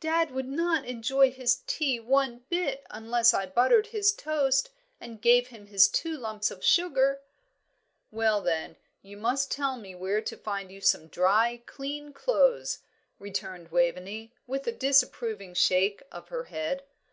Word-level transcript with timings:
"Dad 0.00 0.32
would 0.32 0.48
not 0.48 0.84
enjoy 0.84 1.30
his 1.30 1.62
tea 1.68 2.00
one 2.00 2.38
bit 2.48 2.84
unless 2.90 3.32
I 3.32 3.46
buttered 3.46 3.86
his 3.86 4.12
toast 4.12 4.70
and 5.00 5.22
gave 5.22 5.46
him 5.46 5.66
his 5.68 5.86
two 5.86 6.16
lumps 6.18 6.50
of 6.50 6.64
sugar." 6.64 7.20
"Well, 8.10 8.40
then, 8.42 8.78
you 9.00 9.16
must 9.16 9.52
tell 9.52 9.76
me 9.76 9.94
where 9.94 10.20
to 10.20 10.36
find 10.36 10.72
you 10.72 10.80
some 10.80 11.06
dry, 11.06 11.62
clean 11.66 12.12
clothes," 12.12 12.80
returned 13.20 13.70
Waveney, 13.70 14.32
with 14.44 14.66
a 14.66 14.72
disapproving 14.72 15.54
shake 15.54 16.02
of 16.10 16.30
her 16.30 16.42
head. 16.46 16.82